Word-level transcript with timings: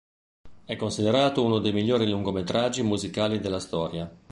È 0.65 0.75
considerato 0.75 1.43
uno 1.43 1.59
dei 1.59 1.73
migliori 1.73 2.09
lungometraggi 2.09 2.81
musicali 2.81 3.39
della 3.39 3.59
storia. 3.59 4.11